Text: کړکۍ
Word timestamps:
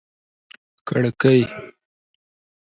کړکۍ 0.87 1.39